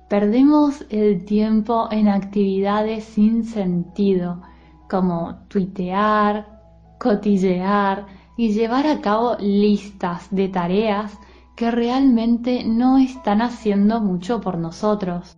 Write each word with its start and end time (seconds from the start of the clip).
Perdemos 0.09 0.85
el 0.91 1.25
tiempo 1.25 1.89
en 1.91 2.09
actividades 2.09 3.05
sin 3.05 3.45
sentido, 3.45 4.43
como 4.89 5.37
tuitear, 5.49 6.63
cotillear 7.01 8.07
y 8.37 8.53
llevar 8.53 8.87
a 8.87 9.01
cabo 9.01 9.37
listas 9.41 10.29
de 10.31 10.49
tareas 10.49 11.19
que 11.57 11.71
realmente 11.71 12.65
no 12.65 12.99
están 12.99 13.43
haciendo 13.43 14.01
mucho 14.01 14.41
por 14.41 14.59
nosotros. 14.59 15.37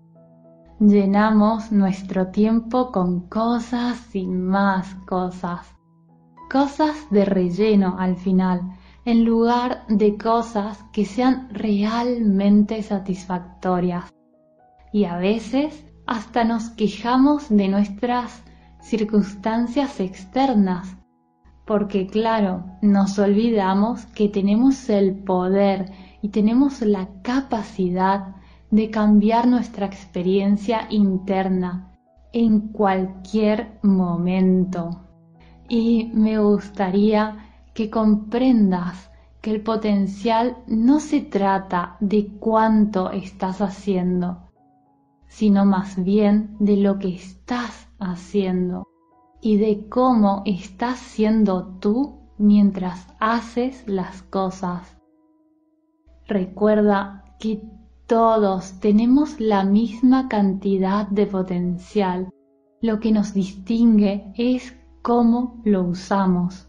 Llenamos 0.78 1.72
nuestro 1.72 2.26
tiempo 2.26 2.92
con 2.92 3.28
cosas 3.30 4.14
y 4.14 4.26
más 4.26 4.94
cosas. 5.06 5.74
Cosas 6.50 6.94
de 7.10 7.24
relleno 7.24 7.96
al 7.98 8.16
final, 8.16 8.60
en 9.06 9.24
lugar 9.24 9.86
de 9.88 10.18
cosas 10.18 10.84
que 10.92 11.06
sean 11.06 11.48
realmente 11.50 12.82
satisfactorias. 12.82 14.12
Y 14.92 15.06
a 15.06 15.16
veces 15.16 15.82
hasta 16.06 16.44
nos 16.44 16.68
quejamos 16.68 17.48
de 17.48 17.68
nuestras 17.68 18.42
circunstancias 18.82 19.98
externas, 19.98 20.94
porque 21.64 22.06
claro, 22.06 22.66
nos 22.82 23.18
olvidamos 23.18 24.04
que 24.04 24.28
tenemos 24.28 24.90
el 24.90 25.24
poder 25.24 25.90
y 26.20 26.28
tenemos 26.28 26.82
la 26.82 27.08
capacidad 27.22 28.35
de 28.76 28.90
cambiar 28.90 29.48
nuestra 29.48 29.86
experiencia 29.86 30.86
interna 30.90 31.96
en 32.30 32.60
cualquier 32.68 33.78
momento. 33.82 35.00
Y 35.66 36.10
me 36.12 36.38
gustaría 36.38 37.38
que 37.72 37.88
comprendas 37.88 39.10
que 39.40 39.50
el 39.52 39.62
potencial 39.62 40.58
no 40.66 41.00
se 41.00 41.22
trata 41.22 41.96
de 42.00 42.26
cuánto 42.38 43.10
estás 43.12 43.62
haciendo, 43.62 44.50
sino 45.26 45.64
más 45.64 46.04
bien 46.04 46.54
de 46.58 46.76
lo 46.76 46.98
que 46.98 47.14
estás 47.14 47.88
haciendo 47.98 48.86
y 49.40 49.56
de 49.56 49.88
cómo 49.88 50.42
estás 50.44 50.98
siendo 50.98 51.78
tú 51.80 52.18
mientras 52.36 53.06
haces 53.20 53.88
las 53.88 54.22
cosas. 54.22 54.98
Recuerda 56.26 57.24
que 57.38 57.62
todos 58.06 58.78
tenemos 58.78 59.40
la 59.40 59.64
misma 59.64 60.28
cantidad 60.28 61.08
de 61.08 61.26
potencial. 61.26 62.28
Lo 62.80 63.00
que 63.00 63.10
nos 63.10 63.34
distingue 63.34 64.32
es 64.36 64.76
cómo 65.02 65.60
lo 65.64 65.82
usamos. 65.82 66.68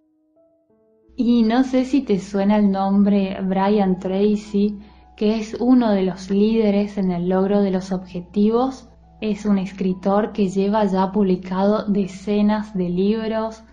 Y 1.15 1.43
no 1.43 1.63
sé 1.63 1.85
si 1.85 2.01
te 2.01 2.19
suena 2.19 2.57
el 2.57 2.71
nombre 2.71 3.37
Brian 3.43 3.99
Tracy, 3.99 4.79
que 5.15 5.37
es 5.37 5.55
uno 5.59 5.91
de 5.91 6.03
los 6.03 6.31
líderes 6.31 6.97
en 6.97 7.11
el 7.11 7.29
logro 7.29 7.61
de 7.61 7.71
los 7.71 7.91
objetivos. 7.91 8.89
Es 9.21 9.45
un 9.45 9.59
escritor 9.59 10.31
que 10.31 10.49
lleva 10.49 10.85
ya 10.85 11.11
publicado 11.11 11.85
decenas 11.87 12.75
de 12.75 12.89
libros. 12.89 13.63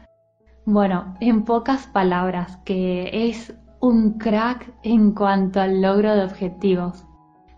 Bueno, 0.66 1.14
en 1.20 1.44
pocas 1.44 1.86
palabras, 1.86 2.58
que 2.64 3.28
es 3.28 3.54
un 3.80 4.18
crack 4.18 4.70
en 4.82 5.12
cuanto 5.12 5.60
al 5.60 5.80
logro 5.80 6.14
de 6.14 6.24
objetivos. 6.24 7.04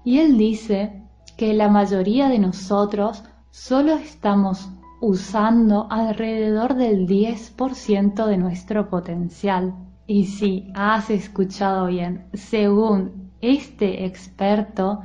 Y 0.06 0.20
él 0.20 0.38
dice 0.38 1.02
que 1.36 1.52
la 1.52 1.68
mayoría 1.68 2.28
de 2.28 2.38
nosotros 2.38 3.24
solo 3.50 3.94
estamos 3.94 4.68
usando 5.00 5.88
alrededor 5.90 6.76
del 6.76 7.08
10% 7.08 8.24
de 8.24 8.36
nuestro 8.36 8.88
potencial. 8.88 9.74
Y 10.06 10.26
si 10.26 10.70
has 10.76 11.10
escuchado 11.10 11.88
bien, 11.88 12.28
según 12.34 13.32
este 13.40 14.06
experto, 14.06 15.00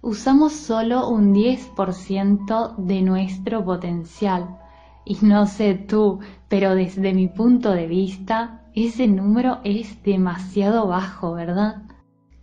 usamos 0.00 0.54
solo 0.54 1.06
un 1.10 1.34
10% 1.34 2.76
de 2.78 3.02
nuestro 3.02 3.62
potencial. 3.62 4.56
Y 5.04 5.18
no 5.20 5.44
sé 5.44 5.74
tú, 5.74 6.20
pero 6.48 6.74
desde 6.74 7.12
mi 7.12 7.28
punto 7.28 7.72
de 7.72 7.86
vista, 7.86 8.62
ese 8.74 9.06
número 9.06 9.58
es 9.64 10.02
demasiado 10.02 10.86
bajo, 10.86 11.34
¿verdad? 11.34 11.82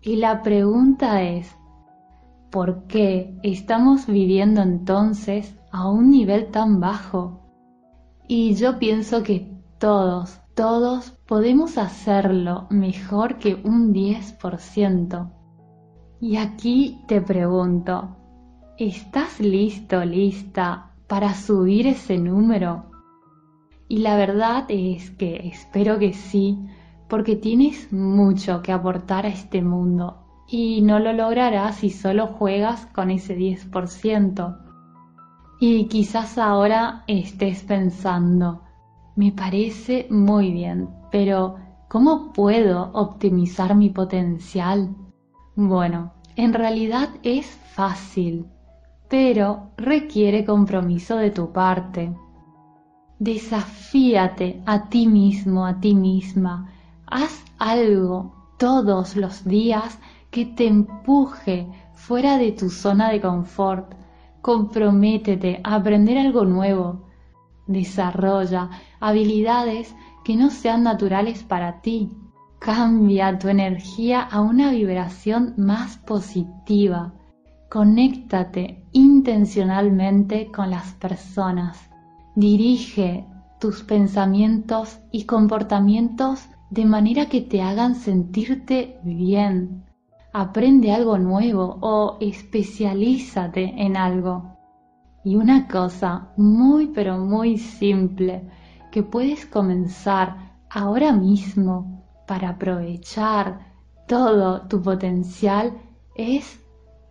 Y 0.04 0.18
la 0.18 0.44
pregunta 0.44 1.24
es, 1.24 1.56
¿Por 2.53 2.85
qué 2.85 3.35
estamos 3.41 4.05
viviendo 4.05 4.61
entonces 4.61 5.57
a 5.71 5.89
un 5.89 6.11
nivel 6.11 6.51
tan 6.51 6.79
bajo? 6.79 7.41
Y 8.27 8.53
yo 8.53 8.77
pienso 8.77 9.23
que 9.23 9.51
todos, 9.79 10.39
todos 10.53 11.09
podemos 11.25 11.79
hacerlo 11.79 12.67
mejor 12.69 13.39
que 13.39 13.55
un 13.55 13.91
10%. 13.91 15.31
Y 16.21 16.35
aquí 16.35 17.01
te 17.07 17.21
pregunto, 17.21 18.17
¿estás 18.77 19.39
listo, 19.39 20.06
lista 20.06 20.91
para 21.07 21.33
subir 21.33 21.88
ese 21.88 22.19
número? 22.19 22.85
Y 23.88 23.97
la 23.97 24.15
verdad 24.15 24.65
es 24.67 25.09
que 25.09 25.47
espero 25.47 25.97
que 25.97 26.13
sí, 26.13 26.59
porque 27.09 27.35
tienes 27.35 27.91
mucho 27.91 28.61
que 28.61 28.71
aportar 28.71 29.25
a 29.25 29.29
este 29.29 29.63
mundo 29.63 30.23
y 30.48 30.81
no 30.81 31.00
lo 31.00 31.13
lograrás 31.13 31.78
si 31.78 31.90
solo 31.90 32.28
juegas 32.28 32.86
con 32.88 33.12
ese 33.12 33.38
10%. 33.38 34.60
Y 35.60 35.88
quizás 35.88 36.38
ahora 36.38 37.04
estés 37.07 37.63
pensando, 37.63 38.62
me 39.16 39.31
parece 39.31 40.07
muy 40.10 40.51
bien, 40.51 40.90
pero 41.12 41.57
¿Cómo 41.94 42.34
puedo 42.34 42.90
optimizar 42.94 43.75
mi 43.75 43.92
potencial? 43.92 44.95
Bueno, 45.56 46.13
en 46.36 46.51
realidad 46.51 47.10
es 47.22 47.45
fácil, 47.45 48.48
pero 49.10 49.69
requiere 49.78 50.44
compromiso 50.44 51.18
de 51.18 51.30
tu 51.30 51.51
parte. 51.51 52.12
Desafíate 53.19 54.63
a 54.66 54.90
ti 54.90 55.06
mismo, 55.06 55.68
a 55.68 55.80
ti 55.80 55.94
misma. 55.94 56.68
Haz 57.06 57.45
algo 57.60 58.34
todos 58.57 59.16
los 59.16 59.45
días 59.45 60.00
que 60.33 60.45
te 60.45 60.65
empuje 60.65 61.68
fuera 61.94 62.39
de 62.39 62.51
tu 62.53 62.71
zona 62.71 63.12
de 63.12 63.21
confort. 63.21 63.94
Comprométete 64.41 65.62
a 65.63 65.75
aprender 65.75 66.18
algo 66.18 66.44
nuevo. 66.44 67.07
Desarrolla 67.68 68.71
habilidades 69.00 69.95
que 70.25 70.35
no 70.35 70.50
sean 70.50 70.81
naturales 70.83 71.44
para 71.44 71.81
ti. 71.81 72.09
Cambia 72.57 73.38
tu 73.38 73.47
energía 73.47 74.21
a 74.21 74.41
una 74.41 74.71
vibración 74.71 75.53
más 75.56 75.97
positiva. 75.97 77.13
Conéctate 77.69 78.88
intencionalmente 78.91 80.51
con 80.51 80.71
las 80.71 80.94
personas. 80.94 81.91
Dirige 82.35 83.27
tus 83.59 83.83
pensamientos 83.83 85.00
y 85.12 85.25
comportamientos 85.25 86.47
de 86.71 86.85
manera 86.85 87.27
que 87.27 87.41
te 87.41 87.62
hagan 87.62 87.94
sentirte 87.94 88.97
bien. 89.03 89.93
Aprende 90.35 90.91
algo 90.91 91.19
nuevo 91.19 91.77
o 91.81 92.18
especialízate 92.19 93.74
en 93.77 93.95
algo. 93.95 94.57
Y 95.24 95.35
una 95.35 95.68
cosa 95.68 96.33
muy 96.38 96.88
pero 96.88 97.19
muy 97.19 97.59
simple 97.59 98.50
que 98.91 99.03
puedes 99.03 99.45
comenzar 99.45 100.57
ahora 100.71 101.13
mismo 101.13 102.03
para 102.27 102.50
aprovechar 102.50 103.74
todo 104.07 104.68
tu 104.68 104.81
potencial 104.81 105.77
es 106.15 106.59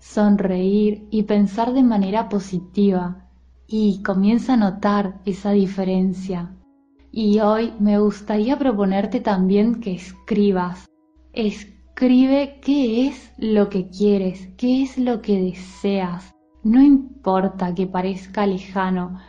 sonreír 0.00 1.06
y 1.12 1.22
pensar 1.22 1.72
de 1.72 1.84
manera 1.84 2.28
positiva 2.28 3.28
y 3.68 4.02
comienza 4.02 4.54
a 4.54 4.56
notar 4.56 5.20
esa 5.24 5.52
diferencia. 5.52 6.56
Y 7.12 7.38
hoy 7.38 7.72
me 7.78 8.00
gustaría 8.00 8.58
proponerte 8.58 9.20
también 9.20 9.80
que 9.80 9.94
escribas. 9.94 10.86
Escribe 12.02 12.58
qué 12.60 13.06
es 13.06 13.32
lo 13.38 13.68
que 13.68 13.88
quieres, 13.88 14.48
qué 14.56 14.82
es 14.82 14.98
lo 14.98 15.22
que 15.22 15.40
deseas. 15.40 16.34
No 16.64 16.82
importa 16.82 17.76
que 17.76 17.86
parezca 17.86 18.44
lejano, 18.44 19.20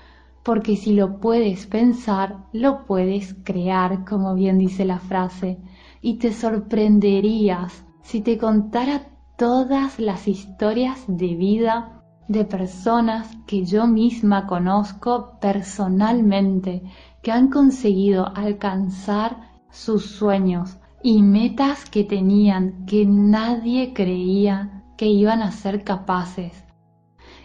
porque 0.41 0.75
si 0.75 0.93
lo 0.93 1.19
puedes 1.19 1.67
pensar, 1.67 2.47
lo 2.51 2.85
puedes 2.85 3.35
crear, 3.43 4.03
como 4.05 4.33
bien 4.33 4.57
dice 4.57 4.85
la 4.85 4.97
frase, 4.97 5.59
y 6.01 6.15
te 6.15 6.33
sorprenderías 6.33 7.85
si 8.01 8.21
te 8.21 8.39
contara 8.39 9.03
todas 9.37 9.99
las 9.99 10.27
historias 10.27 11.05
de 11.07 11.35
vida 11.35 12.01
de 12.27 12.43
personas 12.43 13.37
que 13.45 13.65
yo 13.65 13.85
misma 13.85 14.47
conozco 14.47 15.37
personalmente 15.39 16.81
que 17.21 17.31
han 17.31 17.51
conseguido 17.51 18.35
alcanzar 18.35 19.51
sus 19.69 20.07
sueños 20.07 20.79
y 21.03 21.21
metas 21.21 21.89
que 21.89 22.03
tenían 22.03 22.85
que 22.85 23.05
nadie 23.05 23.93
creía 23.93 24.83
que 24.97 25.05
iban 25.07 25.41
a 25.41 25.51
ser 25.51 25.83
capaces. 25.83 26.63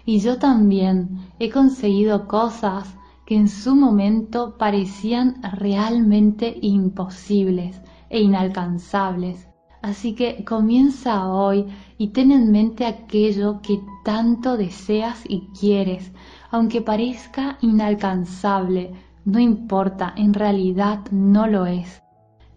Y 0.05 0.21
yo 0.21 0.39
también 0.39 1.19
he 1.39 1.51
conseguido 1.51 2.27
cosas 2.27 2.95
que 3.27 3.37
en 3.37 3.49
su 3.49 3.77
momento 3.77 4.57
parecían 4.57 5.43
realmente 5.43 6.57
imposibles 6.63 7.81
e 8.09 8.21
inalcanzables 8.21 9.49
Así 9.81 10.15
que 10.15 10.45
comienza 10.45 11.31
hoy 11.31 11.67
y 11.99 12.09
ten 12.09 12.33
en 12.33 12.51
mente 12.51 12.85
aquello 12.85 13.61
que 13.63 13.81
tanto 14.05 14.57
deseas 14.57 15.23
y 15.29 15.49
quieres, 15.59 16.13
aunque 16.51 16.83
parezca 16.83 17.59
inalcanzable, 17.61 18.93
no 19.25 19.39
importa, 19.39 20.13
en 20.17 20.35
realidad 20.35 21.01
no 21.13 21.47
lo 21.47 21.67
es. 21.67 22.03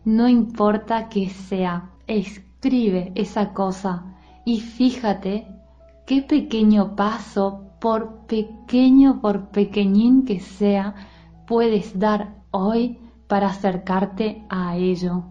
No 0.03 0.27
importa 0.27 1.09
que 1.09 1.30
sea, 1.30 1.92
escribe 2.07 3.12
esa 3.13 3.53
cosa 3.53 4.15
y 4.45 4.59
fíjate 4.59 5.48
qué 6.07 6.24
pequeño 6.24 6.95
paso, 6.95 7.68
por 7.80 8.25
pequeño, 8.25 9.21
por 9.21 9.50
pequeñín 9.50 10.25
que 10.25 10.39
sea, 10.39 10.95
puedes 11.45 12.00
dar 12.00 12.36
hoy 12.51 12.98
para 13.27 13.48
acercarte 13.48 14.44
a 14.50 14.75
ello. 14.75 15.24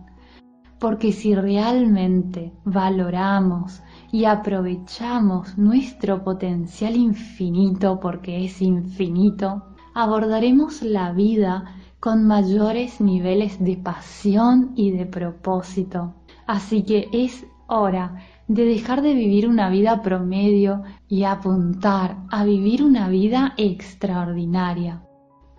Porque 0.78 1.12
si 1.12 1.34
realmente 1.34 2.52
valoramos 2.64 3.82
y 4.12 4.24
aprovechamos 4.24 5.58
nuestro 5.58 6.22
potencial 6.22 6.96
infinito, 6.96 8.00
porque 8.00 8.44
es 8.44 8.62
infinito, 8.62 9.64
abordaremos 9.94 10.82
la 10.82 11.12
vida 11.12 11.76
con 12.00 12.26
mayores 12.26 13.00
niveles 13.00 13.62
de 13.62 13.76
pasión 13.76 14.72
y 14.74 14.90
de 14.90 15.04
propósito. 15.06 16.14
Así 16.46 16.82
que 16.82 17.08
es 17.12 17.46
hora 17.66 18.16
de 18.48 18.64
dejar 18.64 19.02
de 19.02 19.14
vivir 19.14 19.46
una 19.46 19.68
vida 19.68 20.02
promedio 20.02 20.82
y 21.08 21.24
apuntar 21.24 22.16
a 22.30 22.44
vivir 22.44 22.82
una 22.82 23.08
vida 23.08 23.52
extraordinaria. 23.56 25.02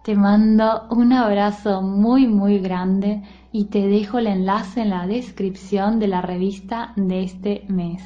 Te 0.04 0.16
mando 0.16 0.88
un 0.90 1.14
abrazo 1.14 1.84
muy 1.84 2.28
muy 2.28 2.58
grande 2.58 3.22
y 3.52 3.66
te 3.66 3.88
dejo 3.88 4.18
el 4.18 4.26
enlace 4.26 4.82
en 4.82 4.90
la 4.90 5.06
descripción 5.06 6.00
de 6.00 6.08
la 6.08 6.22
revista 6.22 6.94
de 6.96 7.24
este 7.24 7.66
mes. 7.68 8.02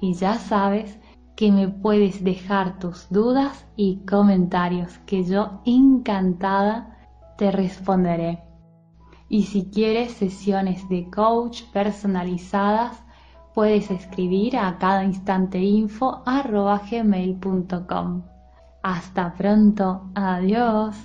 Y 0.00 0.12
ya 0.12 0.34
sabes 0.34 0.98
que 1.36 1.50
me 1.50 1.68
puedes 1.68 2.22
dejar 2.22 2.78
tus 2.78 3.08
dudas 3.08 3.66
y 3.76 4.04
comentarios 4.04 4.98
que 5.06 5.24
yo 5.24 5.62
encantada 5.64 6.97
te 7.38 7.50
responderé. 7.52 8.42
Y 9.28 9.44
si 9.44 9.70
quieres 9.70 10.12
sesiones 10.12 10.86
de 10.88 11.08
coach 11.08 11.62
personalizadas, 11.72 13.02
puedes 13.54 13.90
escribir 13.90 14.56
a 14.56 14.76
cada 14.78 15.04
instante 15.04 15.58
info 15.58 16.22
Hasta 18.82 19.34
pronto, 19.34 20.10
adiós. 20.14 20.96